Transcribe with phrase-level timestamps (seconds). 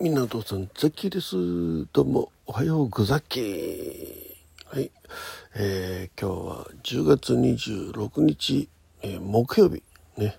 [0.00, 1.34] みんなお父さん、ザッキーです。
[1.92, 3.40] どうも、おはようござっき
[4.66, 4.92] はい。
[5.56, 8.68] えー、今日は10月26日、
[9.02, 9.82] えー、木曜日。
[10.16, 10.38] ね。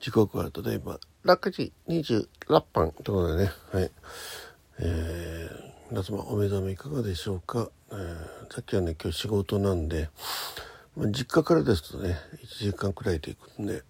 [0.00, 3.50] 時刻はただいま6時26分ということでね。
[3.72, 3.90] はい。
[4.78, 7.68] えー、皆様お目覚めいかがでしょうか。
[7.90, 10.08] えー、さっきはね、今日仕事なんで、
[10.96, 13.82] まあ、実家からですとね、1時間くらいで行くんで、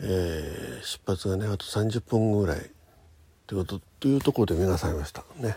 [0.00, 2.70] えー、出発がねあと30分ぐらい
[3.52, 5.22] ということというところで目が覚めました。
[5.36, 5.56] ね、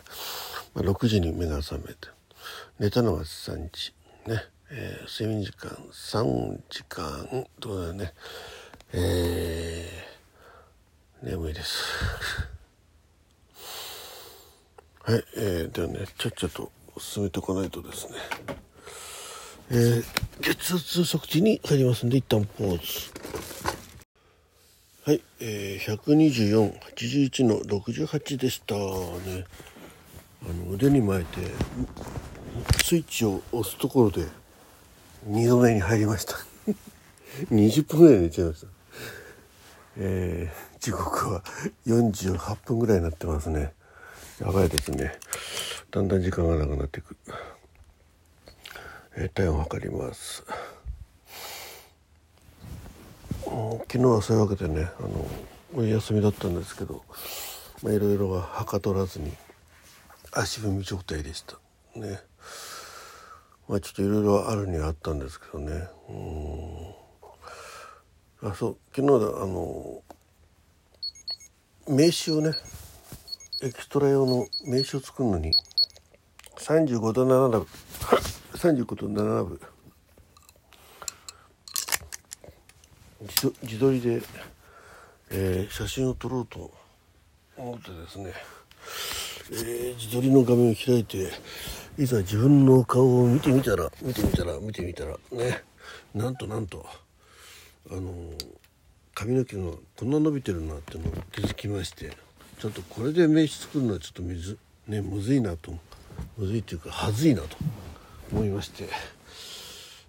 [0.74, 2.10] まあ、6時に目が覚めて。
[2.78, 3.94] 寝たのが3時。
[4.28, 8.14] ね、えー、睡眠時間3時間ということでね。
[8.92, 11.86] えー、眠いです。
[15.04, 18.18] はい、えー、ではねちょっちょと進めておかないとですね。
[19.70, 20.04] えー、
[20.42, 23.75] 血圧測値に入りますんで一旦ポーズ。
[25.06, 29.46] はい、えー、12481の68でしたね。
[30.42, 31.42] あの腕に巻いて
[32.84, 34.26] スイッチを押すところで
[35.30, 36.34] 2度目に入りました。
[37.54, 38.68] 20分ぐらい寝ちゃいました。
[39.98, 41.44] えー、時刻は
[41.86, 43.74] 48分ぐらいになってますね。
[44.40, 45.20] やばいですね。
[45.92, 47.16] だんだん時間がなくなっていく、
[49.18, 50.44] えー、体温測ります。
[53.46, 55.28] 昨日はそういうわけでねあの
[55.76, 57.04] お休みだったんですけど
[57.84, 59.32] いろいろははかどらずに
[60.32, 61.58] 足踏み状態でした。
[61.96, 62.20] ね。
[63.68, 65.88] まあちょっといろいろあるにはあったんですけどね。
[66.10, 66.14] う
[68.44, 68.50] ん。
[68.50, 70.02] あそう昨日だあの
[71.88, 72.52] 名刺をね
[73.64, 75.52] エキストラ用の名刺を作るのに
[76.58, 77.68] 35度7分
[78.54, 79.60] 35度7分
[83.64, 84.22] 自撮りで、
[85.32, 86.86] えー、写真を撮ろうと。
[87.58, 88.34] 思ってですね、
[89.52, 91.32] えー、自撮りの画面を開いて
[91.98, 95.64] いざ自分の顔を見てみたら見てみたら見てみたらね。
[96.14, 96.86] なんとなんと
[97.92, 98.12] あの
[99.14, 102.12] 髪の毛がこんな伸びてるなっての気づきまして
[102.60, 105.74] ちょっとこれで名刺作るのはちょっと水ねむずいなと
[106.38, 107.58] むずいっていうかはずいなと
[108.34, 108.90] 思いまして、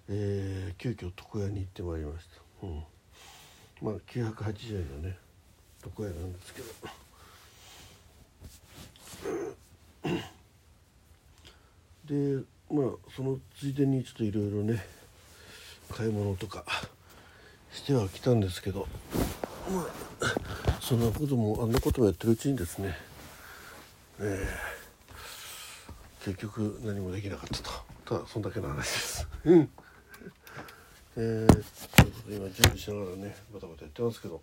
[0.09, 2.25] えー、急遽床屋に行ってまいりまし
[2.61, 2.67] た。
[2.67, 2.83] うん。
[3.81, 5.17] まあ980円のね。
[5.85, 6.67] 床屋なんですけど。
[12.05, 14.85] でまあそのついでにちょっといろいろね
[15.91, 16.63] 買い物とか
[17.71, 18.87] してはきたんですけど。
[19.71, 20.07] まあ
[20.81, 22.95] そんなこともあんなこともやってるうちにですね、
[24.19, 27.71] えー、結局何もできなかったと。
[28.05, 29.27] ただそんだけの話です。
[31.17, 31.63] えー、
[32.27, 34.41] 今準備しながらねバタバタやってますけど。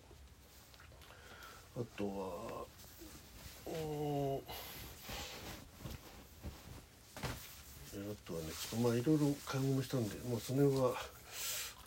[1.76, 2.64] あとは
[3.66, 3.72] うん
[7.96, 10.94] あとはねちょっとまあいろいろ買い物したんでまあその辺は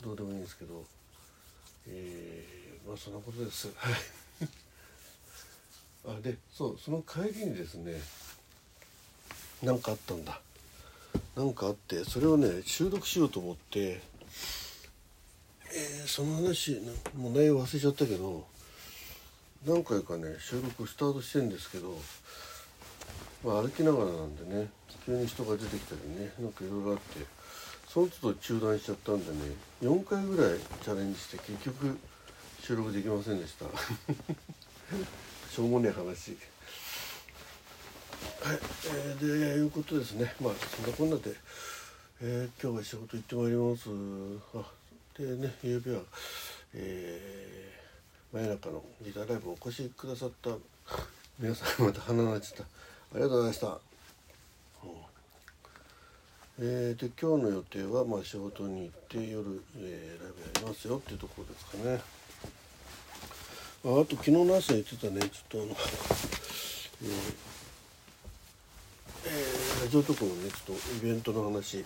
[0.03, 0.83] どうでもいいんですけど。
[1.89, 3.69] えー、まあそんなことです。
[3.75, 3.93] はい。
[6.17, 7.93] あでそうその帰りにですね。
[9.63, 10.39] 何かあったんだ。
[11.35, 14.01] 何かあってそれをね収録しようと思って。
[15.77, 16.81] え、その話
[17.15, 18.45] もう内容忘れちゃったけど
[19.65, 21.95] 何回かね収録スタートしてんですけど、
[23.45, 24.69] まあ、歩きながらなんでね
[25.05, 27.25] 急に人が出てきたりねなんかいろいろあって
[27.87, 31.97] その都度中断しちゃったんでね4回ぐらいチャレンジして結局
[32.63, 33.65] 収録できませんでした。
[35.53, 36.31] しょうもねえ話。
[38.41, 40.35] はい、えー、でいうことですね。
[40.41, 41.33] まあそんなこんなで、
[42.21, 43.89] えー、今日は仕事行ってまいります。
[44.55, 44.77] あ
[45.19, 46.01] でねゆうべは、
[46.75, 50.51] えー、真夜中のギターライブお越しくださった
[51.39, 52.65] 皆さんまた鼻鳴っちったあ
[53.15, 53.79] りがとうございました、うん、
[56.59, 61.99] えー、で今日の予定は、まあ、仕事に行って夜、えー、ライブやりますよっていうところですかね。
[63.85, 65.75] ああと昨日の朝言ってたねちょっとあの、え
[69.25, 71.83] えー、ラジオとかもねちょっとイベントの話、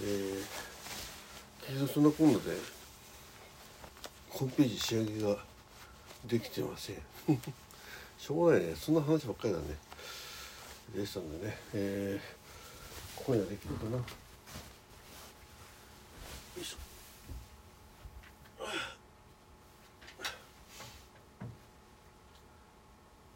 [0.00, 0.73] えー
[1.92, 2.56] そんな今度で
[4.28, 5.38] ホームページ仕上げが
[6.26, 6.96] できてません。
[8.18, 8.74] しょうがないね。
[8.76, 9.64] そんな話ばっかりだね。
[10.94, 13.96] でしたんでね、えー、今夜できるかな。
[13.96, 14.04] よ
[16.60, 16.76] いしょ。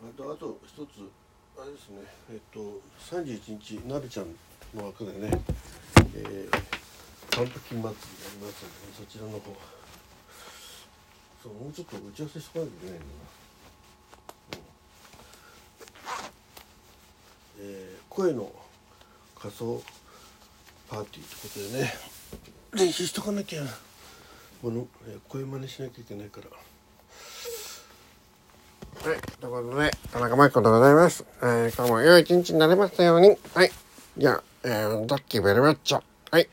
[0.05, 1.11] あとあと一つ
[1.59, 2.03] あれですね。
[2.31, 4.27] えっと31日なるちゃん
[4.75, 5.31] の枠でね、
[6.15, 6.78] えー
[7.39, 9.39] パンプキン祭りやりますので、ね、そちらの方。
[11.41, 13.13] そうもうちょっと打ち合わせしとかなきゃいけないんだな、
[17.61, 17.71] うん。
[17.71, 18.51] えー、声の
[19.39, 19.81] 仮想
[20.91, 21.95] パーティーってことでね。
[22.73, 23.63] 練習しとかなきゃ。
[24.61, 26.49] この、えー、声真似しなきゃいけないから。
[29.09, 33.37] はいということで田中真紀子でございます、えー、今日も良い一日になりましたように。
[33.55, 33.71] はい。
[34.17, 36.03] じゃあ、えー、ドッキーベルマッチョ
[36.33, 36.49] はい。